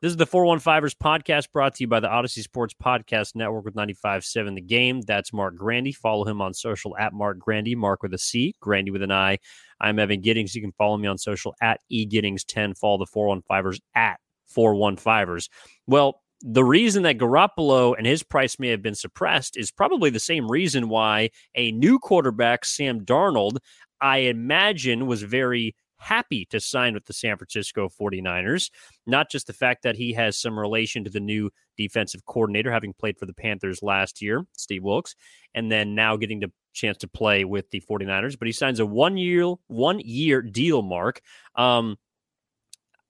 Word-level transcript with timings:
This 0.00 0.10
is 0.10 0.16
the 0.16 0.28
415ers 0.28 0.94
podcast 0.94 1.50
brought 1.52 1.74
to 1.74 1.82
you 1.82 1.88
by 1.88 1.98
the 1.98 2.06
Audacy 2.06 2.38
Sports 2.38 2.72
Podcast 2.72 3.34
Network 3.34 3.64
with 3.64 3.74
95.7 3.74 4.54
The 4.54 4.60
Game. 4.60 5.00
That's 5.00 5.32
Marc 5.32 5.56
Grandi. 5.56 5.90
Follow 5.90 6.24
him 6.24 6.40
on 6.40 6.54
social 6.54 6.96
at 6.96 7.12
Marc 7.12 7.40
Grandi, 7.40 7.74
Marc 7.74 8.04
with 8.04 8.14
a 8.14 8.18
C, 8.18 8.54
Grandi 8.60 8.92
with 8.92 9.02
an 9.02 9.10
I. 9.10 9.38
I'm 9.80 9.98
Evan 9.98 10.20
Giddings. 10.20 10.54
You 10.54 10.62
can 10.62 10.70
follow 10.70 10.96
me 10.98 11.08
on 11.08 11.18
social 11.18 11.52
at 11.60 11.80
eGiddings10. 11.90 12.78
Follow 12.78 12.98
the 12.98 13.06
415ers 13.06 13.80
at 13.96 14.20
415ers. 14.56 15.48
Well, 15.88 16.22
the 16.42 16.62
reason 16.62 17.02
that 17.02 17.18
Garoppolo 17.18 17.96
and 17.98 18.06
his 18.06 18.22
price 18.22 18.60
may 18.60 18.68
have 18.68 18.82
been 18.82 18.94
suppressed 18.94 19.56
is 19.56 19.72
probably 19.72 20.10
the 20.10 20.20
same 20.20 20.48
reason 20.48 20.88
why 20.88 21.30
a 21.56 21.72
new 21.72 21.98
quarterback, 21.98 22.64
Sam 22.64 23.00
Darnold, 23.00 23.56
I 24.00 24.18
imagine 24.18 25.08
was 25.08 25.24
very 25.24 25.74
happy 25.98 26.44
to 26.46 26.60
sign 26.60 26.94
with 26.94 27.04
the 27.06 27.12
San 27.12 27.36
Francisco 27.36 27.88
49ers. 27.88 28.70
Not 29.06 29.30
just 29.30 29.46
the 29.46 29.52
fact 29.52 29.82
that 29.82 29.96
he 29.96 30.12
has 30.14 30.38
some 30.38 30.58
relation 30.58 31.04
to 31.04 31.10
the 31.10 31.20
new 31.20 31.50
defensive 31.76 32.24
coordinator, 32.26 32.72
having 32.72 32.92
played 32.92 33.18
for 33.18 33.26
the 33.26 33.34
Panthers 33.34 33.82
last 33.82 34.22
year, 34.22 34.44
Steve 34.56 34.82
Wilks, 34.82 35.14
and 35.54 35.70
then 35.70 35.94
now 35.94 36.16
getting 36.16 36.40
the 36.40 36.52
chance 36.72 36.98
to 36.98 37.08
play 37.08 37.44
with 37.44 37.70
the 37.70 37.82
49ers, 37.88 38.38
but 38.38 38.46
he 38.46 38.52
signs 38.52 38.80
a 38.80 38.86
one 38.86 39.16
year, 39.16 39.54
one 39.66 40.00
year 40.00 40.42
deal, 40.42 40.82
Mark. 40.82 41.20
Um, 41.56 41.96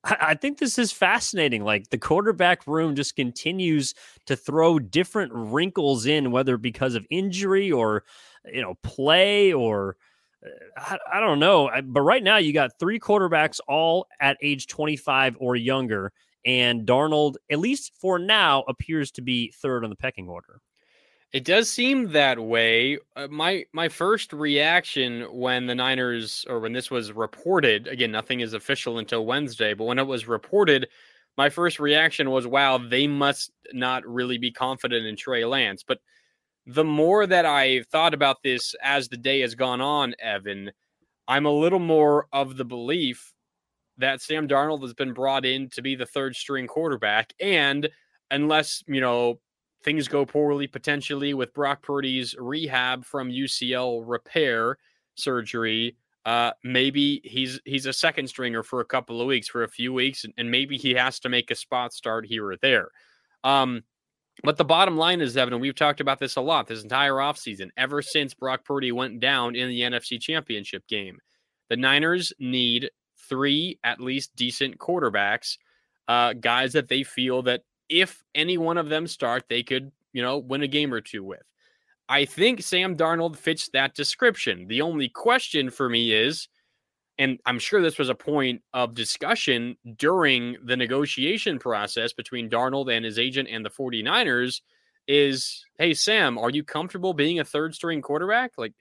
I 0.05 0.34
think 0.34 0.59
this 0.59 0.78
is 0.78 0.92
fascinating. 0.92 1.64
Like 1.64 1.91
the 1.91 1.98
quarterback 1.98 2.66
room 2.66 2.94
just 2.94 3.16
continues 3.16 3.94
to 4.27 4.36
throw 4.36 4.78
different 4.78 5.33
wrinkles 5.34 6.06
in, 6.06 6.31
whether 6.31 6.56
because 6.56 6.94
of 6.94 7.06
injury 7.11 7.70
or, 7.70 8.05
you 8.50 8.62
know, 8.62 8.75
play 8.83 9.53
or 9.53 9.97
I, 10.77 10.98
I 11.14 11.20
don't 11.20 11.39
know. 11.39 11.70
But 11.84 12.03
right 12.03 12.22
now, 12.22 12.36
you 12.36 12.53
got 12.53 12.78
three 12.78 13.00
quarterbacks 13.00 13.61
all 13.67 14.06
at 14.20 14.36
age 14.42 14.67
25 14.67 15.36
or 15.41 15.56
younger. 15.56 16.12
And 16.44 16.86
Darnold, 16.86 17.34
at 17.50 17.58
least 17.58 17.92
for 18.00 18.19
now, 18.19 18.62
appears 18.69 19.11
to 19.12 19.22
be 19.22 19.53
third 19.61 19.84
on 19.84 19.91
the 19.91 19.97
pecking 19.97 20.28
order. 20.28 20.61
It 21.33 21.44
does 21.44 21.69
seem 21.69 22.12
that 22.12 22.39
way. 22.39 22.98
Uh, 23.14 23.28
my 23.28 23.64
my 23.75 23.89
first 23.89 24.33
reaction 24.33 25.22
when 25.31 25.66
the 25.66 25.75
Niners 25.75 26.47
or 26.48 26.61
when 26.61 26.72
this 26.72 26.91
was 26.91 27.12
reported, 27.12 27.86
again, 27.86 28.11
nothing 28.11 28.41
is 28.41 28.55
official 28.55 28.98
until 28.98 29.27
Wednesday, 29.27 29.75
but 29.75 29.84
when 29.84 29.98
it 29.98 30.06
was 30.06 30.27
reported, 30.27 30.89
my 31.36 31.50
first 31.50 31.78
reaction 31.81 32.31
was, 32.31 32.47
"Wow, 32.47 32.78
they 32.78 33.06
must 33.06 33.53
not 33.75 34.06
really 34.06 34.39
be 34.39 34.50
confident 34.50 35.05
in 35.05 35.16
Trey 35.16 35.44
Lance." 35.44 35.83
But 35.86 35.98
the 36.69 36.84
more 36.84 37.27
that 37.27 37.47
I've 37.47 37.86
thought 37.86 38.12
about 38.12 38.42
this 38.42 38.74
as 38.83 39.08
the 39.08 39.16
day 39.16 39.41
has 39.41 39.54
gone 39.54 39.81
on, 39.81 40.15
Evan, 40.19 40.70
I'm 41.26 41.47
a 41.47 41.50
little 41.50 41.78
more 41.78 42.26
of 42.31 42.59
the 42.59 42.65
belief 42.65 43.32
that 43.97 44.20
Sam 44.20 44.47
Darnold 44.47 44.82
has 44.82 44.93
been 44.93 45.15
brought 45.15 45.47
in 45.47 45.70
to 45.70 45.81
be 45.81 45.94
the 45.94 46.04
third 46.04 46.37
string 46.37 46.66
quarterback. 46.66 47.32
And 47.41 47.88
unless, 48.31 48.84
you 48.87 49.00
know, 49.00 49.41
things 49.82 50.09
go 50.09 50.26
poorly 50.26 50.66
potentially 50.66 51.32
with 51.32 51.54
Brock 51.54 51.82
Purdy's 51.82 52.34
rehab 52.38 53.03
from 53.04 53.31
UCL 53.31 54.03
repair 54.06 54.76
surgery, 55.14 55.97
uh, 56.26 56.50
maybe 56.62 57.22
he's 57.25 57.59
he's 57.64 57.87
a 57.87 57.93
second 57.94 58.28
stringer 58.28 58.62
for 58.62 58.81
a 58.81 58.84
couple 58.84 59.22
of 59.22 59.26
weeks, 59.26 59.48
for 59.48 59.62
a 59.62 59.69
few 59.69 59.94
weeks, 59.94 60.26
and, 60.37 60.50
maybe 60.50 60.76
he 60.76 60.93
has 60.93 61.19
to 61.20 61.31
make 61.31 61.50
a 61.50 61.54
spot 61.54 61.94
start 61.94 62.26
here 62.26 62.47
or 62.47 62.56
there. 62.59 62.91
Um, 63.43 63.84
but 64.44 64.56
the 64.56 64.65
bottom 64.65 64.97
line 64.97 65.21
is, 65.21 65.37
Evan, 65.37 65.54
and 65.54 65.60
we've 65.60 65.75
talked 65.75 66.00
about 66.00 66.19
this 66.19 66.37
a 66.37 66.41
lot 66.41 66.66
this 66.66 66.82
entire 66.82 67.15
offseason, 67.15 67.71
ever 67.76 68.03
since 68.03 68.34
Brock 68.34 68.65
Purdy 68.65 68.93
went 68.93 69.21
down 69.21 69.56
in 69.56 69.69
the 69.69 69.81
NFC 69.81 70.21
Championship 70.21 70.87
game. 70.87 71.19
The 71.69 71.76
Niners 71.76 72.32
need 72.38 72.91
three 73.28 73.78
at 73.84 74.00
least 74.00 74.34
decent 74.37 74.78
quarterbacks, 74.78 75.59
uh, 76.06 76.32
guys 76.34 76.72
that 76.72 76.88
they 76.88 77.03
feel 77.03 77.43
that 77.43 77.62
if 77.88 78.22
any 78.34 78.59
one 78.59 78.78
of 78.78 78.88
them 78.88 79.06
start, 79.06 79.44
they 79.49 79.62
could, 79.62 79.91
you 80.12 80.22
know, 80.22 80.38
win 80.38 80.62
a 80.62 80.69
game 80.69 80.93
or 80.93 81.00
two 81.00 81.25
with. 81.25 81.43
I 82.09 82.25
think 82.25 82.62
Sam 82.62 82.97
Darnold 82.97 83.37
fits 83.37 83.69
that 83.70 83.94
description. 83.94 84.66
The 84.66 84.81
only 84.81 85.09
question 85.09 85.69
for 85.69 85.88
me 85.88 86.12
is 86.12 86.49
and 87.19 87.39
I'm 87.47 87.59
sure 87.59 87.83
this 87.83 87.99
was 87.99 88.09
a 88.09 88.15
point 88.15 88.62
of 88.73 88.95
discussion 88.95 89.77
during 89.97 90.56
the 90.65 90.77
negotiation 90.77 91.59
process 91.59 92.12
between 92.12 92.49
Darnold 92.49 92.95
and 92.95 93.05
his 93.05 93.19
agent 93.19 93.49
and 93.51 93.65
the 93.65 93.71
49ers 93.71 94.61
is 95.06 95.65
hey 95.79 95.95
Sam, 95.95 96.39
are 96.39 96.51
you 96.51 96.62
comfortable 96.62 97.15
being 97.15 97.41
a 97.41 97.45
third 97.45 97.75
string 97.75 98.03
quarterback? 98.03 98.53
Like 98.56 98.75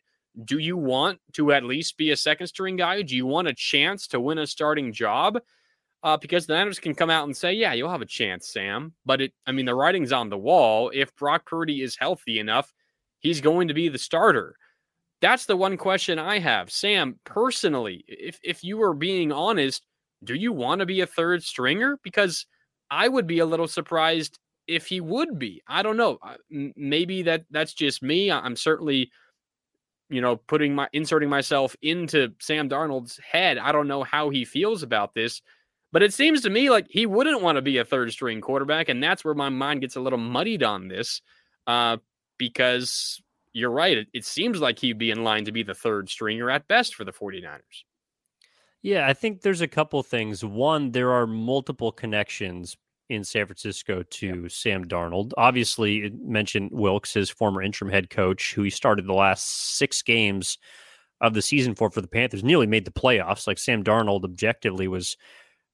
do 0.45 0.59
you 0.59 0.77
want 0.77 1.19
to 1.33 1.51
at 1.51 1.63
least 1.63 1.97
be 1.97 2.11
a 2.11 2.17
second 2.17 2.47
string 2.47 2.75
guy? 2.75 3.01
Do 3.01 3.15
you 3.15 3.25
want 3.25 3.47
a 3.47 3.53
chance 3.53 4.07
to 4.07 4.19
win 4.19 4.37
a 4.37 4.47
starting 4.47 4.93
job? 4.93 5.39
Uh, 6.03 6.15
because 6.15 6.45
the 6.45 6.53
Niners 6.53 6.79
can 6.79 6.93
come 6.93 7.09
out 7.09 7.25
and 7.25 7.35
say, 7.35 7.53
yeah, 7.53 7.73
you'll 7.73 7.89
have 7.89 8.03
a 8.03 8.05
chance, 8.05 8.47
Sam. 8.47 8.93
But 9.05 9.19
it, 9.19 9.33
I 9.47 9.51
mean, 9.51 9.65
the 9.65 9.73
writing's 9.73 10.11
on 10.11 10.29
the 10.29 10.37
wall. 10.37 10.91
If 10.93 11.15
Brock 11.15 11.45
Purdy 11.47 11.81
is 11.81 11.97
healthy 11.99 12.39
enough, 12.39 12.71
he's 13.19 13.41
going 13.41 13.67
to 13.69 13.73
be 13.73 13.89
the 13.89 13.97
starter. 13.97 14.55
That's 15.21 15.45
the 15.45 15.57
one 15.57 15.77
question 15.77 16.19
I 16.19 16.39
have. 16.39 16.71
Sam, 16.71 17.19
personally, 17.23 18.03
if 18.07 18.39
if 18.43 18.63
you 18.63 18.77
were 18.77 18.93
being 18.93 19.31
honest, 19.31 19.85
do 20.23 20.35
you 20.35 20.51
want 20.53 20.79
to 20.79 20.85
be 20.85 21.01
a 21.01 21.07
third 21.07 21.43
stringer? 21.43 21.99
Because 22.03 22.45
I 22.91 23.07
would 23.07 23.27
be 23.27 23.39
a 23.39 23.45
little 23.45 23.67
surprised 23.67 24.39
if 24.67 24.85
he 24.85 25.01
would 25.01 25.39
be. 25.39 25.61
I 25.67 25.81
don't 25.81 25.97
know. 25.97 26.19
Maybe 26.49 27.23
that 27.23 27.45
that's 27.49 27.73
just 27.73 28.03
me. 28.03 28.31
I'm 28.31 28.55
certainly 28.55 29.11
you 30.09 30.21
know, 30.21 30.37
putting 30.37 30.73
my 30.73 30.87
inserting 30.93 31.29
myself 31.29 31.75
into 31.81 32.33
Sam 32.39 32.69
Darnold's 32.69 33.19
head. 33.19 33.57
I 33.57 33.71
don't 33.71 33.87
know 33.87 34.03
how 34.03 34.29
he 34.29 34.45
feels 34.45 34.83
about 34.83 35.13
this, 35.13 35.41
but 35.91 36.01
it 36.01 36.13
seems 36.13 36.41
to 36.41 36.49
me 36.49 36.69
like 36.69 36.87
he 36.89 37.05
wouldn't 37.05 37.41
want 37.41 37.57
to 37.57 37.61
be 37.61 37.77
a 37.77 37.85
third 37.85 38.11
string 38.11 38.39
quarterback, 38.41 38.89
and 38.89 39.03
that's 39.03 39.25
where 39.25 39.33
my 39.33 39.49
mind 39.49 39.81
gets 39.81 39.95
a 39.95 40.01
little 40.01 40.19
muddied 40.19 40.63
on 40.63 40.87
this, 40.87 41.21
uh, 41.65 41.97
because 42.37 43.21
you're 43.53 43.71
right. 43.71 43.97
It, 43.97 44.07
it 44.13 44.25
seems 44.25 44.59
like 44.59 44.79
he'd 44.79 44.97
be 44.97 45.11
in 45.11 45.23
line 45.23 45.45
to 45.45 45.51
be 45.51 45.63
the 45.63 45.73
third 45.73 46.09
stringer 46.09 46.49
at 46.49 46.67
best 46.67 46.95
for 46.95 47.03
the 47.03 47.13
49ers. 47.13 47.83
Yeah, 48.81 49.07
I 49.07 49.13
think 49.13 49.41
there's 49.41 49.61
a 49.61 49.67
couple 49.67 50.01
things. 50.03 50.45
One, 50.45 50.91
there 50.91 51.11
are 51.11 51.27
multiple 51.27 51.91
connections 51.91 52.77
in 53.09 53.23
San 53.23 53.45
Francisco 53.45 54.03
to 54.03 54.27
yeah. 54.43 54.47
Sam 54.49 54.85
Darnold. 54.85 55.31
Obviously, 55.37 56.03
it 56.03 56.13
mentioned 56.21 56.71
Wilks, 56.71 57.13
his 57.13 57.29
former 57.29 57.61
interim 57.61 57.91
head 57.91 58.09
coach, 58.09 58.53
who 58.53 58.63
he 58.63 58.69
started 58.69 59.07
the 59.07 59.13
last 59.13 59.77
six 59.77 60.01
games 60.01 60.57
of 61.21 61.33
the 61.33 61.41
season 61.41 61.73
for 61.73 61.89
for 61.89 62.01
the 62.01 62.07
Panthers, 62.07 62.43
nearly 62.43 62.67
made 62.67 62.85
the 62.85 62.91
playoffs. 62.91 63.47
Like 63.47 63.57
Sam 63.57 63.83
Darnold, 63.83 64.23
objectively, 64.23 64.87
was 64.87 65.17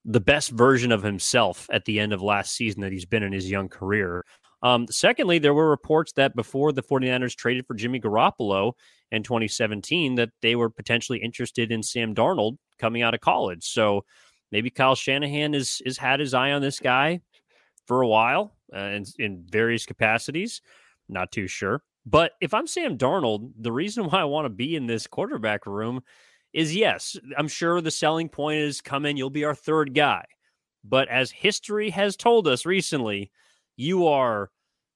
the 0.05 0.19
best 0.19 0.49
version 0.51 0.91
of 0.91 1.03
himself 1.03 1.67
at 1.71 1.85
the 1.85 1.99
end 1.99 2.13
of 2.13 2.21
last 2.21 2.55
season 2.55 2.81
that 2.81 2.91
he's 2.91 3.05
been 3.05 3.23
in 3.23 3.33
his 3.33 3.49
young 3.49 3.69
career. 3.69 4.25
Um, 4.63 4.87
secondly, 4.89 5.39
there 5.39 5.53
were 5.53 5.69
reports 5.69 6.13
that 6.13 6.35
before 6.35 6.71
the 6.71 6.81
49ers 6.81 7.35
traded 7.35 7.67
for 7.67 7.73
Jimmy 7.73 7.99
Garoppolo 7.99 8.73
in 9.11 9.21
2017, 9.21 10.15
that 10.15 10.29
they 10.41 10.55
were 10.55 10.69
potentially 10.69 11.19
interested 11.19 11.71
in 11.71 11.83
Sam 11.83 12.15
Darnold 12.15 12.57
coming 12.79 13.01
out 13.01 13.13
of 13.13 13.19
college. 13.19 13.65
So 13.65 14.05
maybe 14.51 14.69
Kyle 14.69 14.95
Shanahan 14.95 15.53
is 15.53 15.81
is 15.85 15.97
had 15.97 16.21
his 16.21 16.33
eye 16.33 16.51
on 16.51 16.61
this 16.61 16.79
guy 16.79 17.19
for 17.85 18.01
a 18.01 18.07
while 18.07 18.55
uh, 18.73 18.79
in, 18.79 19.05
in 19.19 19.45
various 19.49 19.85
capacities. 19.85 20.61
Not 21.09 21.31
too 21.31 21.47
sure. 21.47 21.83
But 22.05 22.31
if 22.41 22.53
I'm 22.53 22.67
Sam 22.67 22.97
Darnold, 22.97 23.51
the 23.59 23.71
reason 23.71 24.05
why 24.05 24.21
I 24.21 24.25
want 24.25 24.45
to 24.45 24.49
be 24.49 24.75
in 24.75 24.87
this 24.87 25.07
quarterback 25.07 25.65
room 25.65 26.01
is 26.53 26.75
yes, 26.75 27.17
I'm 27.37 27.47
sure 27.47 27.81
the 27.81 27.91
selling 27.91 28.29
point 28.29 28.59
is 28.59 28.79
come 28.79 29.05
in, 29.05 29.17
you'll 29.17 29.29
be 29.29 29.45
our 29.45 29.55
third 29.55 29.93
guy. 29.93 30.23
But 30.85 31.09
as 31.09 31.31
history 31.31 31.89
has 31.89 32.15
told 32.15 32.47
us 32.47 32.65
recently, 32.65 33.31
you 33.75 34.07
are 34.07 34.49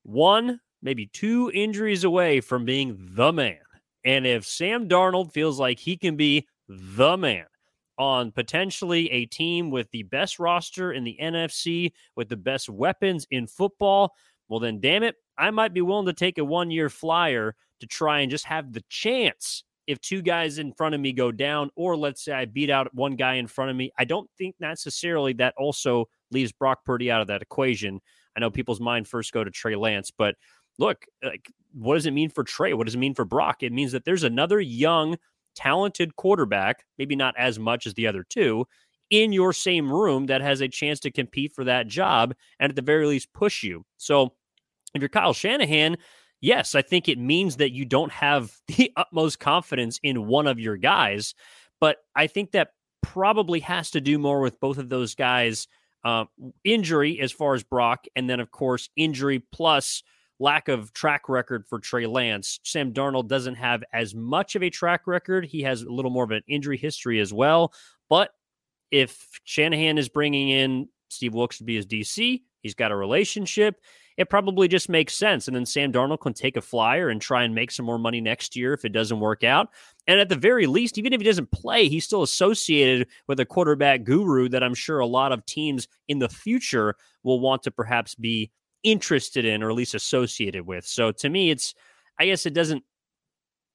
one, 0.03 0.59
maybe 0.81 1.07
two 1.07 1.51
injuries 1.53 2.03
away 2.03 2.41
from 2.41 2.65
being 2.65 2.97
the 3.00 3.33
man. 3.33 3.57
And 4.06 4.25
if 4.25 4.45
Sam 4.45 4.88
Darnold 4.88 5.31
feels 5.31 5.59
like 5.59 5.79
he 5.79 5.97
can 5.97 6.15
be 6.15 6.47
the 6.68 7.18
man, 7.18 7.45
on 7.97 8.31
potentially 8.31 9.09
a 9.12 9.25
team 9.25 9.71
with 9.71 9.89
the 9.91 10.03
best 10.03 10.39
roster 10.39 10.94
in 10.94 11.03
the 11.03 11.18
NFC, 11.21 11.91
with 12.15 12.29
the 12.29 12.38
best 12.38 12.69
weapons 12.69 13.25
in 13.31 13.47
football, 13.47 14.13
well, 14.47 14.59
then 14.59 14.79
damn 14.79 15.03
it, 15.03 15.15
I 15.38 15.51
might 15.51 15.74
be 15.74 15.81
willing 15.81 16.06
to 16.06 16.13
take 16.13 16.38
a 16.38 16.45
one 16.45 16.71
year 16.71 16.89
flyer 16.89 17.56
to 17.79 17.88
try 17.88 18.19
and 18.19 18.31
just 18.31 18.45
have 18.45 18.74
the 18.74 18.83
chance 18.89 19.63
if 19.88 20.00
two 20.01 20.21
guys 20.21 20.57
in 20.57 20.74
front 20.74 20.95
of 20.95 21.01
me 21.01 21.13
go 21.13 21.31
down, 21.31 21.69
or 21.75 21.95
let's 21.95 22.24
say 22.24 22.33
I 22.33 22.45
beat 22.45 22.69
out 22.69 22.94
one 22.94 23.15
guy 23.15 23.35
in 23.35 23.47
front 23.47 23.71
of 23.71 23.77
me. 23.77 23.91
I 23.97 24.03
don't 24.03 24.29
think 24.38 24.56
necessarily 24.59 25.33
that 25.33 25.53
also 25.57 26.09
leaves 26.29 26.51
Brock 26.51 26.83
Purdy 26.83 27.09
out 27.09 27.21
of 27.21 27.27
that 27.27 27.41
equation. 27.41 28.01
I 28.38 28.39
know 28.39 28.51
people's 28.51 28.80
mind 28.80 29.07
first 29.07 29.34
go 29.34 29.44
to 29.44 29.50
Trey 29.50 29.75
Lance, 29.75 30.12
but 30.12 30.36
look, 30.78 31.06
like, 31.24 31.51
what 31.74 31.95
does 31.95 32.06
it 32.06 32.12
mean 32.12 32.30
for 32.30 32.44
Trey? 32.44 32.74
What 32.74 32.86
does 32.86 32.94
it 32.94 33.00
mean 33.00 33.16
for 33.16 33.25
Brock? 33.25 33.63
It 33.63 33.74
means 33.74 33.92
that 33.92 34.06
there's 34.06 34.24
another 34.24 34.60
young, 34.60 35.18
talented 35.56 36.16
quarterback, 36.16 36.86
maybe 37.00 37.16
not 37.16 37.34
as 37.38 37.57
much 37.57 37.88
as 37.88 37.95
the 37.95 38.06
other 38.06 38.24
two, 38.24 38.66
in 39.10 39.34
your 39.34 39.54
same 39.54 39.92
room 39.92 40.28
that 40.28 40.42
has 40.42 40.62
a 40.62 40.68
chance 40.68 41.00
to 41.00 41.12
compete 41.12 41.54
for 41.54 41.63
that 41.63 41.88
job 41.88 42.36
and 42.60 42.69
at 42.69 42.75
the 42.75 42.81
very 42.81 43.07
least 43.07 43.34
push 43.34 43.63
you. 43.63 43.84
So 43.98 44.34
if 44.94 45.01
you're 45.01 45.10
Kyle 45.10 45.34
Shanahan, 45.34 45.98
yes, 46.42 46.75
I 46.75 46.81
think 46.81 47.10
it 47.10 47.18
means 47.18 47.57
that 47.57 47.72
you 47.72 47.86
don't 47.86 48.12
have 48.12 48.56
the 48.68 48.92
utmost 48.95 49.39
confidence 49.39 50.00
in 50.04 50.28
one 50.28 50.48
of 50.48 50.60
your 50.60 50.78
guys. 50.78 51.34
But 51.80 51.98
I 52.16 52.28
think 52.28 52.51
that 52.51 52.69
probably 53.01 53.62
has 53.62 53.92
to 53.92 54.01
do 54.01 54.19
more 54.19 54.42
with 54.42 54.60
both 54.60 54.78
of 54.78 54.89
those 54.89 55.16
guys' 55.16 55.68
uh, 56.07 56.24
injury 56.63 57.19
as 57.19 57.33
far 57.33 57.54
as 57.54 57.63
Brock, 57.63 58.06
and 58.15 58.30
then, 58.30 58.39
of 58.39 58.50
course, 58.50 58.89
injury 58.95 59.44
plus 59.51 60.04
lack 60.39 60.69
of 60.69 60.94
track 60.94 61.27
record 61.27 61.65
for 61.68 61.80
Trey 61.80 62.06
Lance. 62.06 62.62
Sam 62.63 62.94
Darnold 62.94 63.27
doesn't 63.27 63.56
have 63.56 63.83
as 63.92 64.15
much 64.15 64.56
of 64.56 64.63
a 64.63 64.69
track 64.69 65.01
record. 65.06 65.44
He 65.45 65.63
has 65.63 65.81
a 65.81 65.89
little 65.89 66.09
more 66.09 66.24
of 66.24 66.31
an 66.31 66.44
injury 66.48 66.77
history 66.77 67.19
as 67.19 67.33
well. 67.33 67.74
But 68.07 68.31
if 68.89 69.27
Shanahan 69.44 69.98
is 69.98 70.07
bringing 70.07 70.48
in 70.48 70.88
Steve 71.09 71.33
Wilks 71.33 71.57
to 71.57 71.65
be 71.65 71.75
his 71.75 71.86
DC, 71.86 72.42
he's 72.62 72.74
got 72.74 72.94
a 72.94 72.95
relationship 72.95 73.75
it 74.18 74.31
probably 74.31 74.68
just 74.68 74.90
makes 74.90 75.16
sense. 75.16 75.48
And 75.48 75.56
then 75.56 75.66
Sam 75.66 75.94
Darnold 75.94 76.22
can 76.22 76.34
take 76.34 76.58
a 76.58 76.62
flyer 76.62 77.10
and 77.10 77.22
try 77.22 77.44
and 77.44 77.54
make 77.54 77.69
some 77.69 77.86
more 77.86 78.00
money 78.00 78.19
next 78.19 78.56
year 78.56 78.74
if 78.74 78.84
it 78.84 78.92
doesn't 78.92 79.19
work 79.19 79.44
out. 79.44 79.69
And 80.08 80.19
at 80.19 80.28
the 80.28 80.36
very 80.36 80.66
least, 80.66 80.98
even 80.98 81.14
if 81.14 81.22
he 81.22 81.25
doesn't 81.25 81.52
play, 81.52 81.88
he's 81.88 82.04
still 82.04 82.24
associated 82.24 83.08
with 83.28 83.40
a 83.40 83.46
quarterback 83.46 84.04
guru 84.04 84.50
that 84.50 84.64
I'm 84.64 84.74
sure 84.74 85.00
a 85.00 85.06
lot 85.06 85.31
of 85.31 85.46
teams 85.46 85.88
in 86.08 86.18
the 86.18 86.30
future 86.30 86.96
will 87.24 87.40
want 87.40 87.62
to 87.64 87.72
perhaps 87.72 88.16
be 88.16 88.52
interested 88.84 89.46
in 89.46 89.62
or 89.62 89.69
at 89.69 89.75
least 89.75 89.94
associated 89.94 90.66
with. 90.66 90.86
So 90.86 91.12
to 91.12 91.30
me, 91.30 91.52
it's, 91.52 91.75
I 92.20 92.25
guess 92.25 92.46
it 92.46 92.54
doesn't 92.54 92.84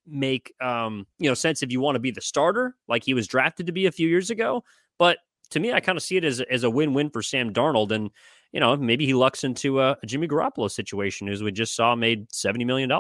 make 0.05 0.53
um 0.61 1.07
you 1.21 1.31
know 1.31 1.35
sense 1.35 1.63
if 1.63 1.71
you 1.71 1.81
want 1.81 1.95
to 1.95 2.01
be 2.01 2.11
the 2.11 2.21
starter 2.21 2.75
like 2.89 3.05
he 3.05 3.15
was 3.15 3.29
drafted 3.29 3.67
to 3.67 3.73
be 3.73 3.87
a 3.87 3.93
few 3.93 4.09
years 4.09 4.31
ago 4.31 4.65
but 4.99 5.19
to 5.53 5.61
me 5.61 5.73
i 5.73 5.81
kind 5.81 5.97
of 5.97 6.03
see 6.03 6.17
it 6.17 6.25
as, 6.25 6.41
as 6.41 6.65
a 6.65 6.71
win-win 6.71 7.11
for 7.11 7.23
sam 7.23 7.53
darnold 7.53 7.91
and 7.93 8.11
you 8.53 8.61
know, 8.61 8.77
maybe 8.77 9.07
he 9.07 9.15
lucks 9.15 9.45
into 9.45 9.81
a, 9.81 9.97
a 10.03 10.07
Jimmy 10.07 10.29
Garoppolo 10.29 10.71
situation, 10.71 11.27
who 11.27 11.45
we 11.45 11.53
just 11.53 11.75
saw 11.75 11.95
made 11.95 12.29
$70 12.29 12.67
million. 12.67 12.91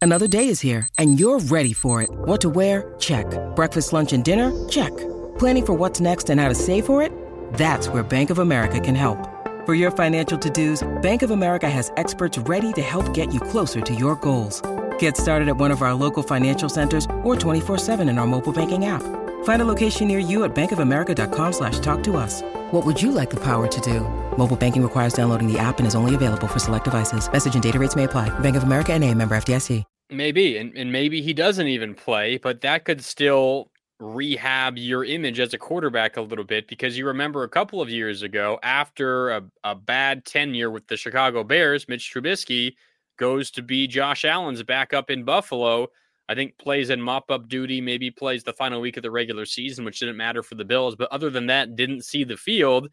Another 0.00 0.28
day 0.28 0.48
is 0.48 0.60
here, 0.60 0.88
and 0.96 1.20
you're 1.20 1.40
ready 1.40 1.72
for 1.72 2.02
it. 2.02 2.08
What 2.10 2.40
to 2.40 2.48
wear? 2.48 2.94
Check. 2.98 3.26
Breakfast, 3.54 3.92
lunch, 3.92 4.12
and 4.12 4.24
dinner? 4.24 4.68
Check. 4.68 4.96
Planning 5.38 5.66
for 5.66 5.74
what's 5.74 6.00
next 6.00 6.30
and 6.30 6.40
how 6.40 6.48
to 6.48 6.54
save 6.54 6.86
for 6.86 7.02
it? 7.02 7.12
That's 7.54 7.88
where 7.88 8.02
Bank 8.02 8.30
of 8.30 8.38
America 8.38 8.80
can 8.80 8.94
help. 8.94 9.18
For 9.66 9.74
your 9.74 9.90
financial 9.90 10.38
to 10.38 10.50
dos, 10.50 10.86
Bank 11.02 11.22
of 11.22 11.30
America 11.30 11.68
has 11.68 11.92
experts 11.96 12.38
ready 12.38 12.72
to 12.72 12.82
help 12.82 13.12
get 13.12 13.34
you 13.34 13.40
closer 13.40 13.80
to 13.82 13.94
your 13.94 14.16
goals. 14.16 14.62
Get 14.98 15.16
started 15.16 15.48
at 15.48 15.56
one 15.56 15.70
of 15.70 15.82
our 15.82 15.94
local 15.94 16.22
financial 16.22 16.68
centers 16.68 17.04
or 17.22 17.36
24-7 17.36 18.08
in 18.08 18.18
our 18.18 18.26
mobile 18.26 18.52
banking 18.52 18.86
app. 18.86 19.02
Find 19.42 19.60
a 19.60 19.64
location 19.64 20.08
near 20.08 20.20
you 20.20 20.44
at 20.44 20.54
bankofamerica.com 20.54 21.52
slash 21.52 21.80
talk 21.80 22.02
to 22.04 22.16
us. 22.16 22.42
What 22.70 22.86
would 22.86 23.02
you 23.02 23.10
like 23.12 23.30
the 23.30 23.40
power 23.40 23.66
to 23.66 23.80
do? 23.80 24.00
Mobile 24.38 24.56
banking 24.56 24.82
requires 24.82 25.12
downloading 25.12 25.52
the 25.52 25.58
app 25.58 25.78
and 25.78 25.86
is 25.86 25.96
only 25.96 26.14
available 26.14 26.46
for 26.46 26.60
select 26.60 26.84
devices. 26.84 27.30
Message 27.30 27.54
and 27.54 27.62
data 27.62 27.78
rates 27.78 27.96
may 27.96 28.04
apply. 28.04 28.30
Bank 28.38 28.56
of 28.56 28.62
America 28.62 28.92
and 28.92 29.04
a 29.04 29.12
member 29.14 29.36
FDIC. 29.36 29.84
Maybe, 30.10 30.56
and, 30.56 30.74
and 30.74 30.90
maybe 30.90 31.20
he 31.20 31.34
doesn't 31.34 31.66
even 31.66 31.94
play, 31.94 32.38
but 32.38 32.62
that 32.62 32.86
could 32.86 33.04
still 33.04 33.70
rehab 34.00 34.78
your 34.78 35.04
image 35.04 35.40
as 35.40 35.52
a 35.52 35.58
quarterback 35.58 36.16
a 36.16 36.20
little 36.22 36.44
bit 36.44 36.68
because 36.68 36.96
you 36.96 37.06
remember 37.06 37.42
a 37.42 37.48
couple 37.48 37.82
of 37.82 37.90
years 37.90 38.22
ago 38.22 38.58
after 38.62 39.30
a, 39.30 39.42
a 39.64 39.74
bad 39.74 40.24
tenure 40.24 40.70
with 40.70 40.86
the 40.86 40.96
Chicago 40.96 41.44
Bears, 41.44 41.88
Mitch 41.88 42.12
Trubisky 42.14 42.74
goes 43.18 43.50
to 43.50 43.62
be 43.62 43.86
Josh 43.86 44.24
Allen's 44.24 44.62
backup 44.62 45.10
in 45.10 45.24
Buffalo 45.24 45.88
I 46.28 46.34
think 46.34 46.58
plays 46.58 46.90
in 46.90 47.00
mop 47.00 47.30
up 47.30 47.48
duty, 47.48 47.80
maybe 47.80 48.10
plays 48.10 48.44
the 48.44 48.52
final 48.52 48.80
week 48.80 48.96
of 48.96 49.02
the 49.02 49.10
regular 49.10 49.46
season, 49.46 49.84
which 49.84 50.00
didn't 50.00 50.16
matter 50.16 50.42
for 50.42 50.56
the 50.56 50.64
Bills. 50.64 50.94
But 50.94 51.10
other 51.10 51.30
than 51.30 51.46
that, 51.46 51.74
didn't 51.74 52.04
see 52.04 52.24
the 52.24 52.36
field. 52.36 52.88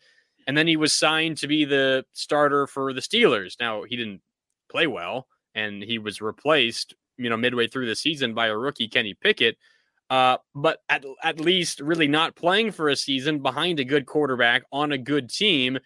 And 0.47 0.57
then 0.57 0.67
he 0.67 0.77
was 0.77 0.93
signed 0.93 1.37
to 1.37 1.47
be 1.47 1.65
the 1.65 2.05
starter 2.13 2.67
for 2.67 2.93
the 2.93 3.01
Steelers. 3.01 3.55
Now, 3.59 3.83
he 3.83 3.97
didn't 3.97 4.21
play 4.69 4.87
well, 4.87 5.27
and 5.53 5.83
he 5.83 5.97
was 5.97 6.21
replaced, 6.21 6.93
you 7.17 7.29
know, 7.29 7.37
midway 7.37 7.67
through 7.67 7.87
the 7.87 7.95
season 7.95 8.33
by 8.33 8.47
a 8.47 8.57
rookie, 8.57 8.87
Kenny 8.87 9.15
Pickett. 9.15 9.57
Uh, 10.09 10.37
but 10.53 10.79
at, 10.87 11.03
at 11.23 11.39
least 11.39 11.79
really 11.79 12.07
not 12.07 12.35
playing 12.35 12.71
for 12.71 12.89
a 12.89 12.95
season 12.95 13.41
behind 13.41 13.79
a 13.79 13.83
good 13.83 14.05
quarterback 14.05 14.63
on 14.71 14.91
a 14.91 14.97
good 14.97 15.29
team 15.29 15.79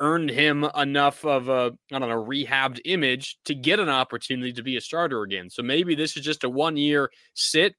earned 0.00 0.30
him 0.30 0.66
enough 0.76 1.24
of 1.24 1.48
a 1.48 1.72
I 1.92 1.98
don't 1.98 2.08
know 2.08 2.24
rehabbed 2.24 2.80
image 2.84 3.38
to 3.44 3.54
get 3.54 3.80
an 3.80 3.88
opportunity 3.88 4.52
to 4.52 4.62
be 4.62 4.76
a 4.76 4.80
starter 4.80 5.22
again. 5.22 5.50
So 5.50 5.62
maybe 5.62 5.94
this 5.94 6.16
is 6.16 6.24
just 6.24 6.44
a 6.44 6.50
one 6.50 6.76
year 6.76 7.10
sit. 7.34 7.74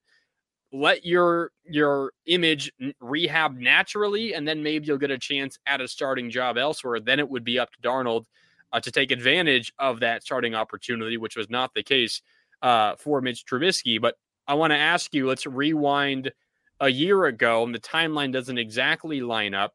Let 0.74 1.06
your 1.06 1.52
your 1.64 2.12
image 2.26 2.72
rehab 3.00 3.58
naturally, 3.58 4.34
and 4.34 4.48
then 4.48 4.64
maybe 4.64 4.88
you'll 4.88 4.98
get 4.98 5.12
a 5.12 5.18
chance 5.18 5.58
at 5.66 5.82
a 5.82 5.88
starting 5.88 6.30
job 6.30 6.58
elsewhere. 6.58 7.00
Then 7.00 7.20
it 7.20 7.30
would 7.30 7.44
be 7.44 7.60
up 7.60 7.70
to 7.72 7.88
Darnold 7.88 8.26
uh, 8.74 8.80
to 8.82 8.92
take 8.92 9.12
advantage 9.12 9.72
of 9.80 10.02
that 10.02 10.24
starting 10.24 10.56
opportunity, 10.56 11.18
which 11.18 11.38
was 11.38 11.50
not 11.50 11.74
the 11.74 11.84
case 11.84 12.22
uh, 12.62 12.96
for 12.98 13.22
Mitch 13.22 13.46
Trubisky. 13.46 14.02
But 14.02 14.16
I 14.48 14.56
want 14.56 14.72
to 14.72 14.78
ask 14.78 15.14
you. 15.14 15.28
Let's 15.28 15.46
rewind 15.46 16.32
a 16.80 16.90
year 16.90 17.26
ago, 17.26 17.64
and 17.64 17.74
the 17.74 17.80
timeline 17.80 18.34
doesn't 18.34 18.58
exactly 18.58 19.22
line 19.22 19.54
up, 19.54 19.74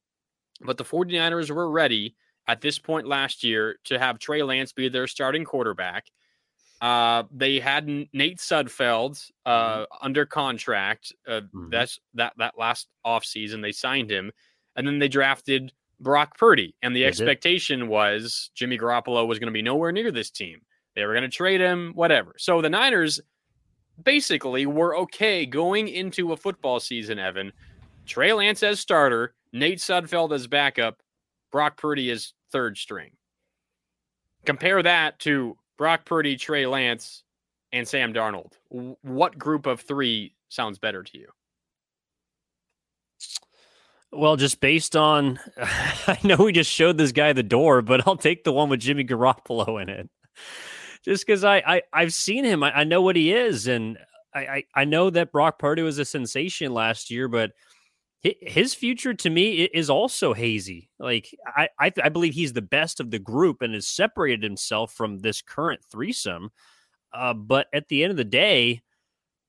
but 0.60 0.76
the 0.76 0.84
49ers 0.84 1.50
were 1.50 1.70
ready 1.70 2.16
at 2.48 2.60
this 2.60 2.78
point 2.78 3.06
last 3.06 3.44
year 3.44 3.76
to 3.84 3.98
have 3.98 4.18
Trey 4.18 4.42
Lance 4.42 4.72
be 4.72 4.88
their 4.88 5.06
starting 5.06 5.44
quarterback. 5.44 6.06
Uh, 6.80 7.22
they 7.30 7.60
had 7.60 7.86
Nate 7.86 8.38
Sudfeld 8.38 9.30
uh, 9.46 9.78
mm-hmm. 9.78 9.84
under 10.00 10.26
contract. 10.26 11.12
Uh, 11.26 11.42
mm-hmm. 11.42 11.70
That's 11.70 12.00
that 12.14 12.32
that 12.38 12.58
last 12.58 12.88
offseason. 13.06 13.62
They 13.62 13.72
signed 13.72 14.10
him, 14.10 14.32
and 14.74 14.86
then 14.86 14.98
they 14.98 15.08
drafted 15.08 15.72
Brock 16.00 16.36
Purdy. 16.36 16.74
And 16.82 16.94
the 16.94 17.02
they 17.02 17.06
expectation 17.06 17.80
did. 17.80 17.88
was 17.88 18.50
Jimmy 18.54 18.78
Garoppolo 18.78 19.26
was 19.28 19.38
going 19.38 19.46
to 19.46 19.52
be 19.52 19.62
nowhere 19.62 19.92
near 19.92 20.10
this 20.10 20.30
team. 20.30 20.60
They 20.96 21.06
were 21.06 21.14
going 21.14 21.22
to 21.22 21.28
trade 21.28 21.60
him, 21.60 21.92
whatever. 21.94 22.34
So 22.36 22.60
the 22.60 22.68
Niners 22.68 23.20
basically 24.02 24.66
were 24.66 24.96
okay 24.96 25.46
going 25.46 25.88
into 25.88 26.32
a 26.32 26.36
football 26.36 26.80
season. 26.80 27.18
Evan, 27.18 27.52
Trey 28.06 28.32
Lance 28.32 28.62
as 28.62 28.80
starter, 28.80 29.34
Nate 29.52 29.78
Sudfeld 29.78 30.34
as 30.34 30.46
backup, 30.46 31.00
Brock 31.52 31.76
Purdy 31.76 32.10
is 32.10 32.32
third 32.50 32.76
string. 32.76 33.12
Compare 34.44 34.82
that 34.82 35.18
to 35.20 35.56
Brock 35.78 36.04
Purdy, 36.04 36.36
Trey 36.36 36.66
Lance, 36.66 37.22
and 37.72 37.86
Sam 37.86 38.12
Darnold. 38.12 38.52
What 38.68 39.38
group 39.38 39.66
of 39.66 39.80
three 39.80 40.34
sounds 40.48 40.78
better 40.78 41.02
to 41.02 41.18
you? 41.18 41.28
Well, 44.10 44.36
just 44.36 44.60
based 44.60 44.94
on, 44.94 45.38
I 45.56 46.18
know 46.22 46.36
we 46.36 46.52
just 46.52 46.70
showed 46.70 46.98
this 46.98 47.12
guy 47.12 47.32
the 47.32 47.42
door, 47.42 47.80
but 47.80 48.06
I'll 48.06 48.16
take 48.16 48.44
the 48.44 48.52
one 48.52 48.68
with 48.68 48.80
Jimmy 48.80 49.04
Garoppolo 49.04 49.80
in 49.80 49.88
it. 49.88 50.10
Just 51.04 51.26
because 51.26 51.44
I, 51.44 51.56
I 51.66 51.82
I've 51.92 52.14
seen 52.14 52.44
him, 52.44 52.62
I, 52.62 52.80
I 52.80 52.84
know 52.84 53.02
what 53.02 53.16
he 53.16 53.32
is, 53.32 53.66
and 53.66 53.98
I, 54.34 54.40
I 54.40 54.64
I 54.74 54.84
know 54.84 55.10
that 55.10 55.32
Brock 55.32 55.58
Purdy 55.58 55.82
was 55.82 55.98
a 55.98 56.04
sensation 56.04 56.72
last 56.72 57.10
year, 57.10 57.26
but 57.26 57.50
his 58.22 58.72
future 58.72 59.14
to 59.14 59.30
me 59.30 59.64
is 59.64 59.90
also 59.90 60.32
hazy. 60.32 60.90
Like 60.98 61.36
I, 61.44 61.68
I, 61.78 61.92
I, 62.04 62.08
believe 62.08 62.34
he's 62.34 62.52
the 62.52 62.62
best 62.62 63.00
of 63.00 63.10
the 63.10 63.18
group 63.18 63.62
and 63.62 63.74
has 63.74 63.88
separated 63.88 64.44
himself 64.44 64.92
from 64.92 65.18
this 65.18 65.42
current 65.42 65.80
threesome. 65.90 66.50
Uh, 67.12 67.34
but 67.34 67.66
at 67.72 67.88
the 67.88 68.04
end 68.04 68.12
of 68.12 68.16
the 68.16 68.24
day, 68.24 68.82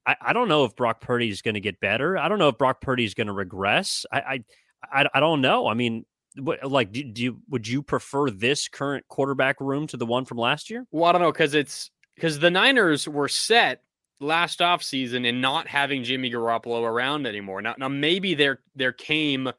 I, 0.08 0.16
I 0.20 0.34
don't 0.34 0.48
know 0.48 0.66
if 0.66 0.76
Brock 0.76 1.02
Purdy 1.02 1.30
is 1.30 1.44
going 1.44 1.54
to 1.54 1.62
get 1.62 1.80
better. 1.80 2.18
I 2.18 2.28
don't 2.28 2.40
know 2.40 2.50
if 2.50 2.58
Brock 2.58 2.82
Purdy 2.82 3.06
is 3.06 3.14
going 3.14 3.28
to 3.28 3.34
regress. 3.34 4.08
I, 4.12 4.20
I, 4.20 4.44
I, 4.92 5.10
I, 5.14 5.20
don't 5.20 5.42
know. 5.42 5.68
I 5.68 5.76
mean, 5.76 6.06
what, 6.38 6.70
like, 6.70 6.92
do, 6.92 7.04
do 7.04 7.22
you 7.22 7.40
would 7.50 7.68
you 7.68 7.84
prefer 7.84 8.32
this 8.32 8.68
current 8.68 9.06
quarterback 9.08 9.62
room 9.62 9.86
to 9.88 9.98
the 9.98 10.06
one 10.06 10.26
from 10.26 10.40
last 10.40 10.72
year? 10.72 10.86
Well, 10.92 11.06
I 11.06 11.12
don't 11.12 11.22
know 11.22 11.32
because 11.32 11.54
it's 11.54 11.92
because 12.16 12.40
the 12.40 12.50
Niners 12.50 13.08
were 13.08 13.28
set 13.28 13.84
last 14.20 14.60
offseason 14.60 15.28
and 15.28 15.42
not 15.42 15.68
having 15.68 16.04
Jimmy 16.04 16.32
Garoppolo 16.32 16.84
around 16.84 17.26
anymore. 17.26 17.62
Now, 17.62 17.76
now 17.78 17.90
maybe 17.90 18.34
there 18.34 18.60
there 18.76 18.94
came 18.94 19.52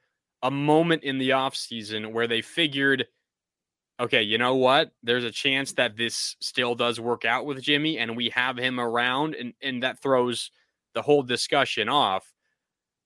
a 0.42 0.50
moment 0.50 1.04
in 1.04 1.18
the 1.18 1.30
offseason 1.30 2.12
where 2.12 2.26
they 2.26 2.42
figured, 2.42 3.06
okay, 3.98 4.22
you 4.22 4.38
know 4.38 4.54
what? 4.54 4.92
There's 5.02 5.24
a 5.24 5.30
chance 5.30 5.72
that 5.72 5.96
this 5.96 6.36
still 6.40 6.74
does 6.74 7.00
work 7.00 7.24
out 7.24 7.46
with 7.46 7.62
Jimmy 7.62 7.98
and 7.98 8.16
we 8.16 8.28
have 8.30 8.58
him 8.58 8.78
around 8.78 9.34
and, 9.34 9.54
and 9.62 9.82
that 9.82 10.02
throws 10.02 10.50
the 10.94 11.02
whole 11.02 11.22
discussion 11.22 11.88
off. 11.88 12.32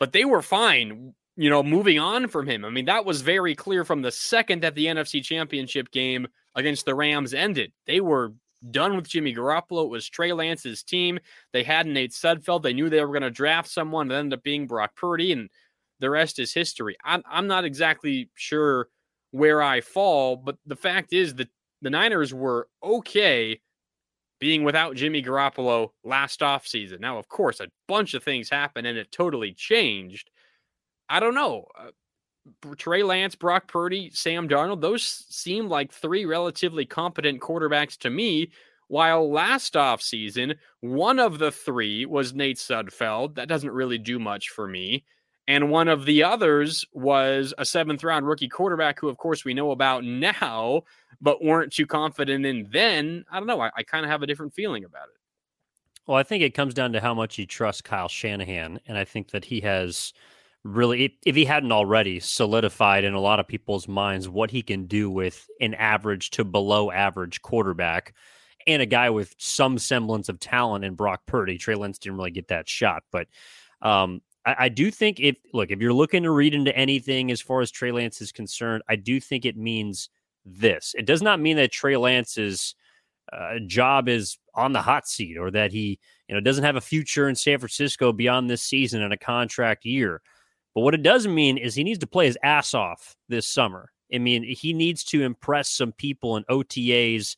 But 0.01 0.13
they 0.13 0.25
were 0.25 0.43
fine 0.43 1.15
you 1.39 1.49
know, 1.49 1.63
moving 1.63 2.01
on 2.01 2.27
from 2.27 2.49
him. 2.49 2.65
I 2.65 2.71
mean, 2.71 2.87
that 2.87 3.05
was 3.05 3.23
very 3.23 3.55
clear 3.55 3.85
from 3.85 4.03
the 4.03 4.11
second 4.11 4.65
that 4.65 4.75
the 4.75 4.87
NFC 4.87 5.23
Championship 5.23 5.93
game 5.93 6.27
against 6.57 6.85
the 6.85 6.97
Rams 6.97 7.33
ended. 7.33 7.73
They 7.87 8.01
were 8.01 8.33
done 8.71 8.97
with 8.97 9.09
Jimmy 9.09 9.35
Garoppolo. 9.35 9.85
It 9.85 9.91
was 9.91 10.09
Trey 10.09 10.33
Lance's 10.33 10.83
team. 10.83 11.19
They 11.53 11.63
had 11.63 11.87
Nate 11.87 12.13
Sudfeld. 12.13 12.63
They 12.63 12.73
knew 12.73 12.89
they 12.89 13.05
were 13.05 13.13
going 13.13 13.23
to 13.23 13.31
draft 13.31 13.69
someone. 13.69 14.11
It 14.11 14.15
ended 14.15 14.39
up 14.39 14.43
being 14.43 14.67
Brock 14.67 14.97
Purdy, 14.97 15.33
and 15.33 15.49
the 16.01 16.11
rest 16.11 16.39
is 16.39 16.53
history. 16.53 16.97
I'm, 17.05 17.23
I'm 17.29 17.47
not 17.47 17.65
exactly 17.65 18.31
sure 18.35 18.89
where 19.31 19.63
I 19.63 19.81
fall, 19.81 20.37
but 20.37 20.57
the 20.67 20.77
fact 20.77 21.13
is 21.13 21.35
that 21.37 21.49
the 21.83 21.91
Niners 21.91 22.35
were 22.35 22.69
okay 22.83 23.61
being 24.41 24.63
without 24.65 24.97
Jimmy 24.97 25.23
Garoppolo 25.23 25.91
last 26.05 26.41
offseason. 26.41 27.01
Now, 27.01 27.19
of 27.19 27.29
course, 27.29 27.61
a 27.61 27.69
bunch 27.87 28.15
of 28.15 28.23
things 28.23 28.49
happened 28.49 28.87
and 28.87 28.97
it 28.97 29.11
totally 29.11 29.53
changed. 29.53 30.31
I 31.09 31.21
don't 31.21 31.35
know. 31.35 31.67
Uh, 31.79 31.91
Trey 32.77 33.03
Lance, 33.03 33.35
Brock 33.35 33.69
Purdy, 33.69 34.11
Sam 34.13 34.49
Darnold, 34.49 34.81
those 34.81 35.03
seem 35.29 35.69
like 35.69 35.93
three 35.93 36.25
relatively 36.25 36.85
competent 36.85 37.41
quarterbacks 37.41 37.97
to 37.99 38.11
me. 38.11 38.51
While 38.89 39.31
last 39.31 39.75
offseason, 39.75 40.57
one 40.81 41.19
of 41.19 41.39
the 41.39 41.53
three 41.53 42.07
was 42.07 42.33
Nate 42.33 42.57
Sudfeld. 42.57 43.35
That 43.35 43.49
doesn't 43.49 43.71
really 43.71 43.99
do 43.99 44.19
much 44.19 44.49
for 44.49 44.67
me. 44.67 45.05
And 45.47 45.71
one 45.71 45.89
of 45.89 46.05
the 46.05 46.23
others 46.23 46.85
was 46.93 47.55
a 47.57 47.65
seventh 47.65 48.05
round 48.05 48.27
rookie 48.27 48.49
quarterback 48.49 49.01
who, 49.01 49.09
of 49.09 49.17
course, 49.17 49.45
we 49.45 49.55
know 49.55 49.71
about 49.71 50.05
now, 50.05 50.83
but 51.21 51.43
weren't 51.43 51.73
too 51.73 51.87
confident 51.87 52.45
in 52.45 52.69
then. 52.71 53.25
I 53.31 53.39
don't 53.39 53.47
know. 53.47 53.61
I, 53.61 53.71
I 53.77 53.83
kind 53.83 54.05
of 54.05 54.11
have 54.11 54.23
a 54.23 54.27
different 54.27 54.55
feeling 54.55 54.85
about 54.85 55.09
it. 55.09 55.17
Well, 56.07 56.17
I 56.17 56.23
think 56.23 56.43
it 56.43 56.55
comes 56.55 56.73
down 56.73 56.93
to 56.93 57.01
how 57.01 57.13
much 57.13 57.39
you 57.39 57.47
trust 57.47 57.85
Kyle 57.85 58.09
Shanahan. 58.09 58.81
And 58.87 58.97
I 58.97 59.05
think 59.05 59.31
that 59.31 59.45
he 59.45 59.61
has 59.61 60.13
really, 60.65 61.19
if 61.25 61.37
he 61.37 61.45
hadn't 61.45 61.73
already, 61.73 62.21
solidified 62.21 63.05
in 63.05 63.15
a 63.15 63.21
lot 63.21 63.41
of 63.41 63.49
people's 63.49 63.89
minds 63.89 64.29
what 64.29 64.51
he 64.51 64.63
can 64.63 64.87
do 64.87 65.11
with 65.11 65.47
an 65.61 65.75
average 65.75 66.31
to 66.31 66.45
below 66.45 66.91
average 66.91 67.43
quarterback 67.43 68.15
and 68.67 68.83
a 68.83 68.87
guy 68.87 69.11
with 69.11 69.35
some 69.39 69.79
semblance 69.79 70.29
of 70.29 70.39
talent 70.41 70.85
in 70.85 70.95
Brock 70.95 71.23
Purdy. 71.27 71.59
Trey 71.59 71.75
Lance 71.75 71.99
didn't 71.99 72.19
really 72.19 72.31
get 72.31 72.49
that 72.49 72.69
shot, 72.69 73.03
but 73.11 73.29
um, 73.81 74.21
I, 74.45 74.69
do 74.69 74.91
think 74.91 75.21
if 75.21 75.37
look 75.53 75.71
if 75.71 75.81
you're 75.81 75.93
looking 75.93 76.23
to 76.23 76.31
read 76.31 76.55
into 76.55 76.77
anything 76.77 77.31
as 77.31 77.41
far 77.41 77.61
as 77.61 77.71
Trey 77.71 77.93
Lance 77.93 78.21
is 78.21 78.33
concerned, 78.33 78.83
I 78.89 78.97
do 78.97 79.21
think 79.21 79.45
it 79.45 79.57
means 79.57 80.09
this. 80.45 80.95
It 80.97 81.07
does 81.07 81.23
not 81.23 81.41
mean 81.41 81.57
that 81.57 81.73
Trey 81.73 81.97
Lance's 81.97 82.75
uh, 83.33 83.59
job 83.67 84.09
is 84.09 84.39
on 84.55 84.73
the 84.73 84.83
hot 84.83 85.07
seat 85.07 85.37
or 85.37 85.51
that 85.51 85.73
he 85.73 85.99
you 86.29 86.35
know 86.35 86.41
doesn't 86.41 86.65
have 86.65 86.77
a 86.77 86.81
future 86.81 87.29
in 87.29 87.35
San 87.35 87.59
Francisco 87.59 88.13
beyond 88.13 88.49
this 88.49 88.63
season 88.63 89.03
and 89.03 89.13
a 89.13 89.19
contract 89.19 89.85
year. 89.85 90.23
But 90.79 90.83
what 90.83 90.95
it 90.95 91.03
does 91.03 91.27
mean 91.27 91.59
is 91.59 91.75
he 91.75 91.83
needs 91.83 91.99
to 91.99 92.07
play 92.07 92.27
his 92.27 92.39
ass 92.45 92.73
off 92.73 93.17
this 93.29 93.49
summer. 93.49 93.91
I 94.15 94.19
mean, 94.19 94.45
he 94.45 94.73
needs 94.73 95.03
to 95.07 95.25
impress 95.25 95.69
some 95.69 95.91
people 95.91 96.37
in 96.37 96.45
OTAs 96.45 97.35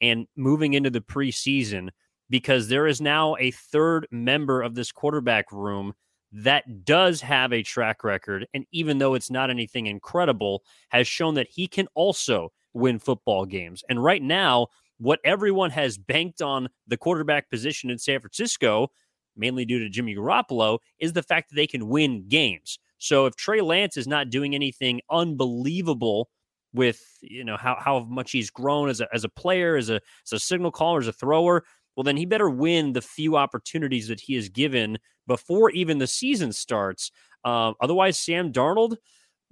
and 0.00 0.26
moving 0.34 0.74
into 0.74 0.90
the 0.90 1.00
preseason 1.00 1.90
because 2.30 2.66
there 2.66 2.88
is 2.88 3.00
now 3.00 3.36
a 3.38 3.52
third 3.52 4.08
member 4.10 4.60
of 4.60 4.74
this 4.74 4.90
quarterback 4.90 5.52
room 5.52 5.94
that 6.32 6.84
does 6.84 7.20
have 7.20 7.52
a 7.52 7.62
track 7.62 8.02
record. 8.02 8.48
And 8.54 8.66
even 8.72 8.98
though 8.98 9.14
it's 9.14 9.30
not 9.30 9.50
anything 9.50 9.86
incredible, 9.86 10.64
has 10.88 11.06
shown 11.06 11.34
that 11.34 11.46
he 11.48 11.68
can 11.68 11.86
also 11.94 12.50
win 12.72 12.98
football 12.98 13.46
games. 13.46 13.84
And 13.88 14.02
right 14.02 14.20
now, 14.20 14.66
what 14.98 15.20
everyone 15.22 15.70
has 15.70 15.96
banked 15.96 16.42
on 16.42 16.68
the 16.88 16.96
quarterback 16.96 17.50
position 17.50 17.88
in 17.88 17.98
San 17.98 18.18
Francisco, 18.18 18.90
mainly 19.36 19.64
due 19.64 19.78
to 19.78 19.88
Jimmy 19.88 20.14
Garoppolo, 20.14 20.78
is 20.98 21.12
the 21.12 21.22
fact 21.22 21.50
that 21.50 21.56
they 21.56 21.66
can 21.66 21.88
win 21.88 22.26
games. 22.28 22.78
So 22.98 23.26
if 23.26 23.36
Trey 23.36 23.60
Lance 23.60 23.96
is 23.96 24.06
not 24.06 24.30
doing 24.30 24.54
anything 24.54 25.00
unbelievable 25.10 26.28
with 26.72 27.00
you 27.22 27.44
know 27.44 27.56
how, 27.56 27.76
how 27.80 28.00
much 28.00 28.30
he's 28.30 28.50
grown 28.50 28.88
as 28.88 29.00
a, 29.00 29.08
as 29.12 29.24
a 29.24 29.28
player, 29.28 29.76
as 29.76 29.90
a 29.90 30.00
as 30.26 30.32
a 30.32 30.38
signal 30.38 30.70
caller, 30.70 31.00
as 31.00 31.08
a 31.08 31.12
thrower, 31.12 31.64
well, 31.96 32.04
then 32.04 32.16
he 32.16 32.26
better 32.26 32.50
win 32.50 32.92
the 32.92 33.02
few 33.02 33.36
opportunities 33.36 34.08
that 34.08 34.20
he 34.20 34.36
is 34.36 34.48
given 34.48 34.98
before 35.26 35.70
even 35.70 35.98
the 35.98 36.06
season 36.06 36.52
starts. 36.52 37.10
Uh, 37.44 37.72
otherwise, 37.80 38.18
Sam 38.18 38.52
Darnold 38.52 38.96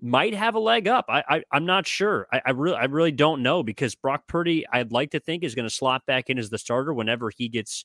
might 0.01 0.35
have 0.35 0.55
a 0.55 0.61
leg 0.61 0.87
up. 0.87 1.07
I, 1.09 1.23
I 1.29 1.57
am 1.57 1.67
not 1.67 1.87
sure. 1.87 2.29
I, 2.33 2.41
I 2.47 2.51
really 2.51 2.77
I 2.77 2.85
really 2.85 3.13
don't 3.13 3.43
know 3.43 3.63
because 3.63 3.95
Brock 3.95 4.29
Purdy 4.29 4.67
I'd 4.73 4.93
like 4.93 5.11
to 5.11 5.21
think 5.21 5.43
is 5.43 5.55
going 5.55 5.69
to 5.69 5.75
slot 5.75 6.07
back 6.07 6.31
in 6.31 6.39
as 6.39 6.51
the 6.51 6.59
starter 6.59 6.93
whenever 6.93 7.31
he 7.37 7.49
gets 7.49 7.85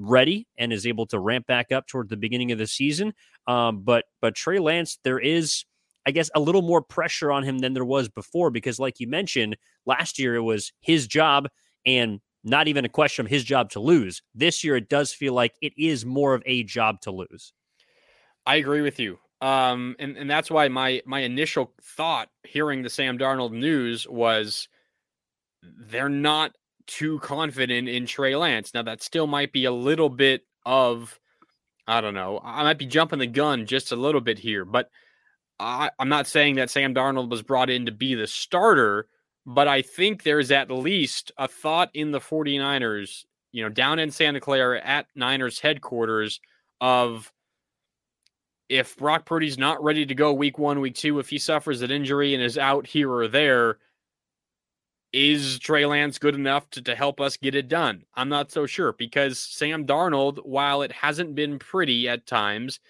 ready 0.00 0.46
and 0.58 0.72
is 0.72 0.86
able 0.86 1.06
to 1.06 1.18
ramp 1.18 1.46
back 1.46 1.70
up 1.70 1.86
toward 1.86 2.08
the 2.08 2.16
beginning 2.16 2.52
of 2.52 2.58
the 2.58 2.66
season. 2.66 3.12
Um, 3.46 3.82
but 3.82 4.06
but 4.20 4.34
Trey 4.34 4.58
Lance, 4.58 4.98
there 5.04 5.18
is 5.18 5.64
I 6.06 6.10
guess 6.10 6.30
a 6.34 6.40
little 6.40 6.62
more 6.62 6.82
pressure 6.82 7.30
on 7.30 7.44
him 7.44 7.58
than 7.58 7.74
there 7.74 7.84
was 7.84 8.08
before 8.08 8.50
because, 8.50 8.78
like 8.78 9.00
you 9.00 9.06
mentioned, 9.06 9.56
last 9.86 10.18
year 10.18 10.34
it 10.34 10.42
was 10.42 10.72
his 10.80 11.06
job 11.06 11.48
and 11.84 12.20
not 12.42 12.68
even 12.68 12.84
a 12.84 12.88
question 12.88 13.26
of 13.26 13.30
his 13.30 13.44
job 13.44 13.70
to 13.70 13.80
lose. 13.80 14.22
This 14.34 14.64
year, 14.64 14.76
it 14.76 14.88
does 14.88 15.12
feel 15.12 15.34
like 15.34 15.54
it 15.60 15.74
is 15.76 16.06
more 16.06 16.32
of 16.34 16.42
a 16.46 16.64
job 16.64 17.02
to 17.02 17.10
lose. 17.10 17.52
I 18.46 18.56
agree 18.56 18.80
with 18.80 18.98
you. 18.98 19.18
Um, 19.42 19.96
and, 19.98 20.16
and 20.16 20.28
that's 20.28 20.50
why 20.50 20.68
my 20.68 21.02
my 21.06 21.20
initial 21.20 21.72
thought 21.82 22.28
hearing 22.44 22.82
the 22.82 22.90
Sam 22.90 23.18
Darnold 23.18 23.52
news 23.52 24.06
was 24.08 24.68
they're 25.62 26.08
not 26.08 26.52
too 26.90 27.18
confident 27.20 27.88
in 27.88 28.06
Trey 28.06 28.36
Lance. 28.36 28.74
Now 28.74 28.82
that 28.82 29.02
still 29.02 29.26
might 29.26 29.52
be 29.52 29.64
a 29.64 29.72
little 29.72 30.08
bit 30.08 30.42
of 30.66 31.18
I 31.86 32.00
don't 32.00 32.14
know. 32.14 32.40
I 32.44 32.62
might 32.62 32.78
be 32.78 32.86
jumping 32.86 33.18
the 33.18 33.26
gun 33.26 33.66
just 33.66 33.90
a 33.90 33.96
little 33.96 34.20
bit 34.20 34.38
here, 34.38 34.64
but 34.64 34.90
I, 35.58 35.90
I'm 35.98 36.08
not 36.08 36.26
saying 36.26 36.56
that 36.56 36.70
Sam 36.70 36.94
Darnold 36.94 37.30
was 37.30 37.42
brought 37.42 37.70
in 37.70 37.86
to 37.86 37.92
be 37.92 38.14
the 38.14 38.26
starter 38.26 39.08
but 39.46 39.68
I 39.68 39.82
think 39.82 40.22
there's 40.22 40.50
at 40.50 40.70
least 40.70 41.32
a 41.38 41.48
thought 41.48 41.90
in 41.94 42.10
the 42.10 42.20
49ers, 42.20 43.24
you 43.52 43.62
know, 43.62 43.68
down 43.68 43.98
in 43.98 44.10
Santa 44.10 44.40
Clara 44.40 44.80
at 44.80 45.06
Niners 45.14 45.58
headquarters 45.58 46.40
of 46.80 47.32
if 48.68 48.96
Brock 48.96 49.26
Purdy's 49.26 49.58
not 49.58 49.82
ready 49.82 50.06
to 50.06 50.14
go 50.14 50.32
week 50.32 50.58
one, 50.58 50.80
week 50.80 50.94
two, 50.94 51.18
if 51.18 51.28
he 51.28 51.38
suffers 51.38 51.82
an 51.82 51.90
injury 51.90 52.34
and 52.34 52.42
is 52.42 52.58
out 52.58 52.86
here 52.86 53.10
or 53.10 53.26
there, 53.26 53.78
is 55.12 55.58
Trey 55.58 55.86
Lance 55.86 56.18
good 56.18 56.34
enough 56.34 56.68
to, 56.70 56.82
to 56.82 56.94
help 56.94 57.20
us 57.20 57.36
get 57.36 57.54
it 57.54 57.68
done? 57.68 58.04
I'm 58.14 58.28
not 58.28 58.50
so 58.50 58.66
sure 58.66 58.92
because 58.92 59.38
Sam 59.38 59.86
Darnold, 59.86 60.38
while 60.44 60.82
it 60.82 60.92
hasn't 60.92 61.34
been 61.34 61.58
pretty 61.58 62.08
at 62.08 62.26
times, 62.26 62.80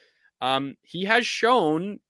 um, 0.40 0.76
he 0.82 1.04
has 1.04 1.26
shown 1.26 2.00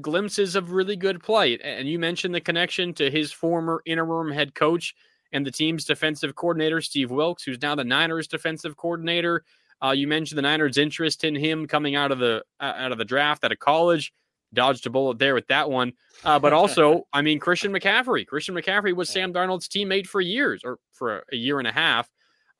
glimpses 0.00 0.56
of 0.56 0.72
really 0.72 0.96
good 0.96 1.22
play. 1.22 1.58
And 1.58 1.88
you 1.88 1.98
mentioned 1.98 2.34
the 2.34 2.40
connection 2.40 2.94
to 2.94 3.10
his 3.10 3.32
former 3.32 3.82
interim 3.86 4.30
head 4.30 4.54
coach 4.54 4.94
and 5.32 5.46
the 5.46 5.50
team's 5.50 5.84
defensive 5.84 6.34
coordinator, 6.34 6.80
Steve 6.80 7.10
Wilks, 7.10 7.42
who's 7.42 7.62
now 7.62 7.74
the 7.74 7.84
Niners 7.84 8.26
defensive 8.26 8.76
coordinator. 8.76 9.44
Uh, 9.82 9.92
you 9.92 10.06
mentioned 10.06 10.36
the 10.36 10.42
Niners' 10.42 10.76
interest 10.76 11.24
in 11.24 11.34
him 11.34 11.66
coming 11.66 11.94
out 11.94 12.12
of 12.12 12.18
the 12.18 12.42
uh, 12.58 12.74
out 12.76 12.92
of 12.92 12.98
the 12.98 13.04
draft 13.04 13.44
out 13.44 13.52
of 13.52 13.58
college. 13.58 14.12
Dodged 14.52 14.86
a 14.86 14.90
bullet 14.90 15.18
there 15.18 15.34
with 15.34 15.46
that 15.48 15.70
one. 15.70 15.92
Uh, 16.24 16.38
but 16.38 16.52
also, 16.52 17.06
I 17.12 17.22
mean, 17.22 17.38
Christian 17.38 17.72
McCaffrey. 17.72 18.26
Christian 18.26 18.54
McCaffrey 18.54 18.94
was 18.94 19.08
Sam 19.08 19.32
Darnold's 19.32 19.68
teammate 19.68 20.06
for 20.06 20.20
years 20.20 20.62
or 20.64 20.78
for 20.92 21.24
a, 21.32 21.36
year 21.36 21.58
and 21.58 21.68
a 21.68 21.72
half. 21.72 22.08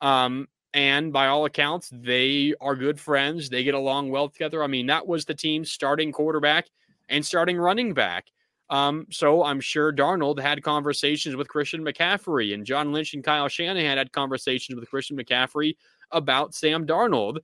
Um, 0.01 0.47
and 0.73 1.11
by 1.11 1.27
all 1.27 1.45
accounts, 1.45 1.89
they 1.91 2.53
are 2.61 2.75
good 2.75 2.99
friends. 2.99 3.49
They 3.49 3.63
get 3.63 3.73
along 3.73 4.09
well 4.09 4.29
together. 4.29 4.63
I 4.63 4.67
mean, 4.67 4.87
that 4.87 5.05
was 5.05 5.25
the 5.25 5.33
team's 5.35 5.71
starting 5.71 6.11
quarterback 6.11 6.67
and 7.09 7.25
starting 7.25 7.57
running 7.57 7.93
back. 7.93 8.27
Um, 8.69 9.05
so 9.11 9.43
I'm 9.43 9.59
sure 9.59 9.91
Darnold 9.91 10.39
had 10.39 10.63
conversations 10.63 11.35
with 11.35 11.49
Christian 11.49 11.83
McCaffrey, 11.83 12.53
and 12.53 12.65
John 12.65 12.93
Lynch 12.93 13.13
and 13.13 13.23
Kyle 13.23 13.49
Shanahan 13.49 13.97
had 13.97 14.13
conversations 14.13 14.79
with 14.79 14.89
Christian 14.89 15.17
McCaffrey 15.17 15.75
about 16.11 16.55
Sam 16.55 16.87
Darnold. 16.87 17.39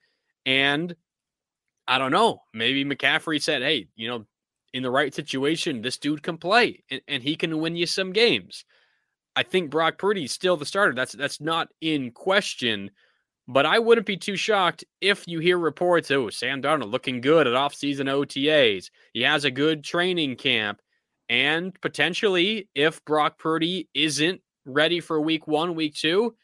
And 0.45 0.95
I 1.85 1.97
don't 1.97 2.13
know, 2.13 2.43
maybe 2.53 2.85
McCaffrey 2.85 3.41
said, 3.41 3.61
Hey, 3.61 3.87
you 3.97 4.07
know, 4.07 4.25
in 4.73 4.83
the 4.83 4.91
right 4.91 5.13
situation, 5.13 5.81
this 5.81 5.97
dude 5.97 6.23
can 6.23 6.37
play 6.37 6.83
and, 6.89 7.01
and 7.07 7.23
he 7.23 7.35
can 7.35 7.59
win 7.59 7.75
you 7.75 7.85
some 7.85 8.13
games. 8.13 8.65
I 9.35 9.43
think 9.43 9.69
Brock 9.69 9.97
Purdy's 9.97 10.31
still 10.31 10.57
the 10.57 10.65
starter. 10.65 10.95
That's 10.95 11.13
that's 11.13 11.39
not 11.39 11.69
in 11.81 12.11
question. 12.11 12.91
But 13.47 13.65
I 13.65 13.79
wouldn't 13.79 14.07
be 14.07 14.17
too 14.17 14.35
shocked 14.35 14.83
if 14.99 15.25
you 15.25 15.39
hear 15.39 15.57
reports, 15.57 16.11
oh, 16.11 16.29
Sam 16.29 16.61
Darnold 16.61 16.91
looking 16.91 17.21
good 17.21 17.47
at 17.47 17.53
offseason 17.53 18.09
OTAs. 18.09 18.89
He 19.13 19.21
has 19.21 19.45
a 19.45 19.51
good 19.51 19.85
training 19.85 20.35
camp. 20.35 20.81
And 21.29 21.79
potentially, 21.81 22.67
if 22.75 23.03
Brock 23.05 23.37
Purdy 23.37 23.87
isn't 23.93 24.41
ready 24.65 24.99
for 24.99 25.21
week 25.21 25.47
one, 25.47 25.75
week 25.75 25.95
two, 25.95 26.35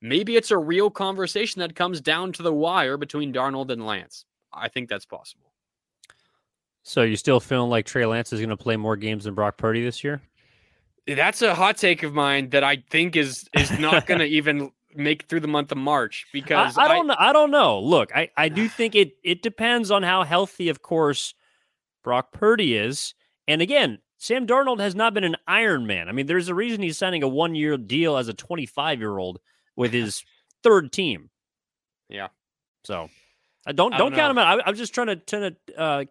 maybe 0.00 0.36
it's 0.36 0.50
a 0.50 0.58
real 0.58 0.90
conversation 0.90 1.60
that 1.60 1.76
comes 1.76 2.00
down 2.00 2.32
to 2.32 2.42
the 2.42 2.52
wire 2.52 2.96
between 2.96 3.32
Darnold 3.32 3.70
and 3.70 3.86
Lance. 3.86 4.24
I 4.52 4.68
think 4.68 4.88
that's 4.88 5.06
possible. 5.06 5.47
So 6.88 7.02
you 7.02 7.16
still 7.16 7.38
feeling 7.38 7.68
like 7.68 7.84
Trey 7.84 8.06
Lance 8.06 8.32
is 8.32 8.40
going 8.40 8.48
to 8.48 8.56
play 8.56 8.78
more 8.78 8.96
games 8.96 9.24
than 9.24 9.34
Brock 9.34 9.58
Purdy 9.58 9.84
this 9.84 10.02
year? 10.02 10.22
That's 11.06 11.42
a 11.42 11.54
hot 11.54 11.76
take 11.76 12.02
of 12.02 12.14
mine 12.14 12.48
that 12.48 12.64
I 12.64 12.82
think 12.88 13.14
is 13.14 13.46
is 13.52 13.78
not 13.78 14.06
going 14.06 14.20
to 14.20 14.24
even 14.24 14.70
make 14.94 15.24
through 15.24 15.40
the 15.40 15.48
month 15.48 15.70
of 15.70 15.76
March 15.76 16.26
because 16.32 16.78
I, 16.78 16.84
I 16.84 16.88
don't 16.88 17.10
I, 17.10 17.14
know. 17.14 17.16
I 17.18 17.32
don't 17.34 17.50
know. 17.50 17.78
Look, 17.80 18.16
I, 18.16 18.30
I 18.38 18.48
do 18.48 18.68
think 18.70 18.94
it 18.94 19.12
it 19.22 19.42
depends 19.42 19.90
on 19.90 20.02
how 20.02 20.24
healthy, 20.24 20.70
of 20.70 20.80
course, 20.80 21.34
Brock 22.02 22.32
Purdy 22.32 22.74
is. 22.74 23.12
And 23.46 23.60
again, 23.60 23.98
Sam 24.16 24.46
Darnold 24.46 24.80
has 24.80 24.94
not 24.94 25.12
been 25.12 25.24
an 25.24 25.36
Iron 25.46 25.86
Man. 25.86 26.08
I 26.08 26.12
mean, 26.12 26.24
there's 26.24 26.48
a 26.48 26.54
reason 26.54 26.80
he's 26.80 26.96
signing 26.96 27.22
a 27.22 27.28
one 27.28 27.54
year 27.54 27.76
deal 27.76 28.16
as 28.16 28.28
a 28.28 28.34
25 28.34 28.98
year 28.98 29.18
old 29.18 29.40
with 29.76 29.92
his 29.92 30.24
third 30.62 30.90
team. 30.90 31.28
Yeah. 32.08 32.28
So 32.84 33.10
I 33.66 33.72
don't 33.72 33.92
I 33.92 33.98
don't, 33.98 34.12
don't 34.12 34.18
count 34.18 34.30
him 34.30 34.38
out. 34.38 34.60
I, 34.60 34.62
I'm 34.68 34.74
just 34.74 34.94
trying 34.94 35.08
to 35.08 35.16
trying 35.16 35.54
to 35.66 35.78
uh, 35.78 36.04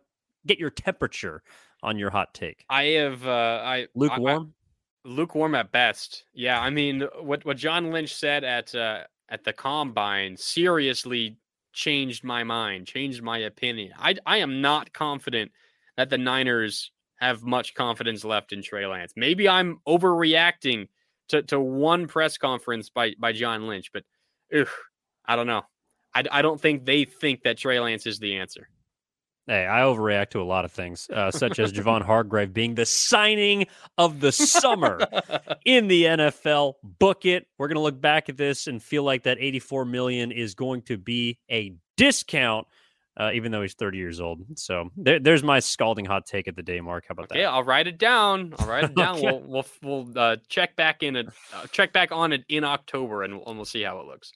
get 0.48 0.60
your 0.60 0.70
temperature 0.70 1.44
on 1.84 1.98
your 1.98 2.10
hot 2.10 2.34
take. 2.34 2.66
I 2.70 2.84
have 2.84 3.28
uh, 3.28 3.62
I 3.64 3.76
I- 3.76 3.88
Lukewarm. 3.96 4.54
I, 4.54 5.10
lukewarm 5.10 5.56
at 5.56 5.72
best. 5.72 6.26
Yeah, 6.34 6.60
I 6.60 6.70
mean 6.70 7.08
what 7.22 7.46
what 7.46 7.58
John 7.58 7.92
Lynch 7.92 8.14
said 8.16 8.44
at 8.44 8.74
uh, 8.76 9.04
at 9.30 9.44
the 9.44 9.54
combine 9.54 10.36
seriously 10.38 11.38
changed 11.74 12.24
my 12.24 12.44
mind, 12.44 12.88
changed 12.88 13.22
my 13.22 13.38
opinion. 13.40 13.94
I 13.98 14.16
I 14.26 14.38
am 14.38 14.62
not 14.62 14.92
confident 14.94 15.52
that 15.96 16.10
the 16.10 16.18
Niners 16.18 16.92
have 17.20 17.44
much 17.44 17.74
confidence 17.74 18.24
left 18.24 18.54
in 18.54 18.62
Trey 18.62 18.86
Lance. 18.86 19.14
Maybe 19.16 19.50
I'm 19.50 19.80
overreacting 19.88 20.88
to, 21.30 21.42
to 21.44 21.60
one 21.60 22.08
press 22.08 22.38
conference 22.38 22.90
by 22.90 23.14
by 23.18 23.32
John 23.32 23.68
Lynch, 23.68 23.92
but 23.94 24.04
ugh, 24.56 24.68
I 25.26 25.36
don't 25.36 25.48
know. 25.48 25.64
I, 26.14 26.24
I 26.32 26.42
don't 26.42 26.60
think 26.60 26.86
they 26.86 27.06
think 27.06 27.44
that 27.44 27.58
Trey 27.58 27.80
Lance 27.80 28.06
is 28.08 28.20
the 28.20 28.38
answer. 28.38 28.70
Hey, 29.48 29.66
I 29.66 29.80
overreact 29.84 30.32
to 30.32 30.42
a 30.42 30.44
lot 30.44 30.66
of 30.66 30.74
things, 30.74 31.10
uh, 31.10 31.32
such 31.32 31.58
as 31.58 31.72
Javon 31.72 32.02
Hargrave 32.02 32.54
being 32.54 32.76
the 32.76 32.86
signing 32.86 33.68
of 33.98 34.20
the 34.20 34.34
summer 34.34 35.00
in 35.66 35.88
the 35.88 36.04
NFL. 36.04 36.74
Book 36.84 37.26
it. 37.26 37.48
We're 37.58 37.70
going 37.70 37.76
to 37.78 37.82
look 37.82 38.02
back 38.02 38.28
at 38.28 38.36
this 38.36 38.68
and 38.68 38.84
feel 38.84 39.04
like 39.04 39.24
that 39.24 39.38
84 39.40 39.86
million 39.86 40.34
is 40.34 40.54
going 40.54 40.82
to 40.84 40.98
be 40.98 41.40
a 41.50 41.74
discount, 41.96 42.68
uh, 43.16 43.32
even 43.34 43.54
though 43.54 43.62
he's 43.62 43.74
30 43.74 43.98
years 43.98 44.20
old. 44.20 44.42
So 44.56 44.90
there, 44.98 45.20
there's 45.20 45.44
my 45.44 45.62
scalding 45.62 46.04
hot 46.04 46.26
take 46.26 46.48
of 46.48 46.56
the 46.58 46.62
day, 46.62 46.82
Mark. 46.82 47.06
How 47.08 47.14
about 47.14 47.32
Okay, 47.32 47.36
that? 47.40 47.44
Yeah, 47.44 47.52
I'll 47.52 47.64
write 47.64 47.88
it 47.88 47.98
down. 47.98 48.54
I'll 48.60 48.68
write 48.68 48.84
it 48.84 48.96
down. 48.98 49.16
Okay. 49.16 49.28
We'll 49.28 49.40
we'll 49.82 50.06
we'll 50.06 50.20
uh, 50.20 50.36
check 50.50 50.76
back 50.76 51.04
in 51.04 51.16
it. 51.16 51.28
Uh, 51.56 51.66
check 51.72 51.94
back 51.94 52.12
on 52.12 52.34
it 52.34 52.44
in 52.50 52.66
October, 52.66 53.24
and, 53.24 53.34
and 53.36 53.56
we'll 53.56 53.64
see 53.64 53.84
how 53.84 54.02
it 54.02 54.08
looks. 54.08 54.34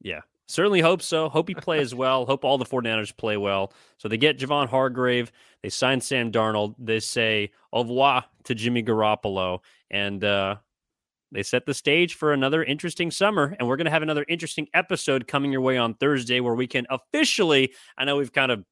Yeah, 0.00 0.20
certainly 0.52 0.80
hope 0.80 1.02
so. 1.02 1.28
Hope 1.28 1.48
he 1.48 1.54
plays 1.54 1.94
well. 1.94 2.26
Hope 2.26 2.44
all 2.44 2.58
the 2.58 2.64
49ers 2.64 3.16
play 3.16 3.36
well. 3.36 3.72
So 3.96 4.08
they 4.08 4.18
get 4.18 4.38
Javon 4.38 4.68
Hargrave. 4.68 5.32
They 5.62 5.70
sign 5.70 6.00
Sam 6.00 6.30
Darnold. 6.30 6.74
They 6.78 7.00
say 7.00 7.50
au 7.72 7.82
revoir 7.82 8.24
to 8.44 8.54
Jimmy 8.54 8.82
Garoppolo. 8.82 9.60
And 9.90 10.22
uh, 10.22 10.56
they 11.30 11.42
set 11.42 11.64
the 11.64 11.74
stage 11.74 12.14
for 12.14 12.32
another 12.32 12.62
interesting 12.62 13.10
summer. 13.10 13.56
And 13.58 13.66
we're 13.66 13.76
going 13.76 13.86
to 13.86 13.90
have 13.90 14.02
another 14.02 14.26
interesting 14.28 14.68
episode 14.74 15.26
coming 15.26 15.52
your 15.52 15.62
way 15.62 15.78
on 15.78 15.94
Thursday 15.94 16.40
where 16.40 16.54
we 16.54 16.66
can 16.66 16.86
officially, 16.90 17.72
I 17.96 18.04
know 18.04 18.16
we've 18.16 18.32
kind 18.32 18.52
of, 18.52 18.64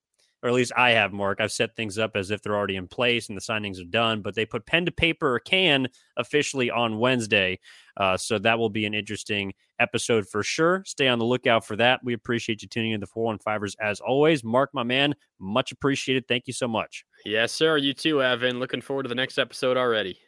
or 0.42 0.48
at 0.48 0.54
least 0.54 0.72
I 0.76 0.90
have, 0.90 1.12
Mark, 1.12 1.40
I've 1.40 1.52
set 1.52 1.76
things 1.76 1.98
up 1.98 2.16
as 2.16 2.30
if 2.30 2.42
they're 2.42 2.56
already 2.56 2.76
in 2.76 2.88
place 2.88 3.28
and 3.28 3.36
the 3.36 3.42
signings 3.42 3.80
are 3.80 3.84
done, 3.84 4.22
but 4.22 4.34
they 4.34 4.46
put 4.46 4.66
pen 4.66 4.86
to 4.86 4.92
paper 4.92 5.34
or 5.34 5.38
can 5.38 5.88
officially 6.16 6.70
on 6.70 6.98
Wednesday. 6.98 7.58
Uh, 7.96 8.16
so 8.16 8.38
that 8.38 8.58
will 8.58 8.70
be 8.70 8.86
an 8.86 8.94
interesting 8.94 9.52
episode 9.78 10.26
for 10.26 10.42
sure. 10.42 10.82
Stay 10.86 11.08
on 11.08 11.18
the 11.18 11.24
lookout 11.24 11.66
for 11.66 11.76
that. 11.76 12.00
We 12.02 12.14
appreciate 12.14 12.62
you 12.62 12.68
tuning 12.68 12.92
in 12.92 13.00
to 13.00 13.06
415ers 13.06 13.74
as 13.80 14.00
always. 14.00 14.42
Mark, 14.42 14.70
my 14.72 14.82
man, 14.82 15.14
much 15.38 15.72
appreciated. 15.72 16.26
Thank 16.26 16.46
you 16.46 16.52
so 16.52 16.68
much. 16.68 17.04
Yes, 17.24 17.52
sir. 17.52 17.76
You 17.76 17.92
too, 17.92 18.22
Evan. 18.22 18.58
Looking 18.58 18.80
forward 18.80 19.02
to 19.04 19.08
the 19.08 19.14
next 19.14 19.38
episode 19.38 19.76
already. 19.76 20.18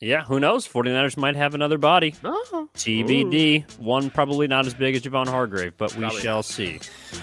Yeah, 0.00 0.24
who 0.24 0.38
knows? 0.38 0.68
49ers 0.68 1.16
might 1.16 1.36
have 1.36 1.54
another 1.54 1.78
body. 1.78 2.14
Uh-huh. 2.22 2.46
Oh, 2.52 2.68
TBD. 2.74 3.78
One 3.78 4.10
probably 4.10 4.46
not 4.46 4.66
as 4.66 4.74
big 4.74 4.94
as 4.94 5.02
Javon 5.02 5.26
Hargrave, 5.26 5.74
but 5.78 5.94
we 5.94 6.02
Probably 6.02 6.20
shall 6.20 6.42
see. 6.42 6.80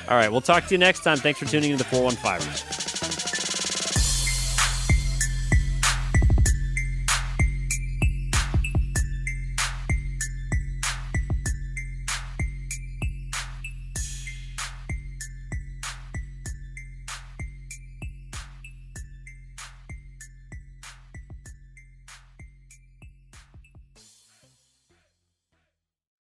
All 0.09 0.15
right, 0.17 0.31
we'll 0.31 0.41
talk 0.41 0.65
to 0.65 0.73
you 0.73 0.79
next 0.79 1.03
time. 1.03 1.17
Thanks 1.17 1.39
for 1.39 1.45
tuning 1.45 1.71
in 1.71 1.77
to 1.77 1.83
the 1.83 1.89
415ers. 1.95 2.82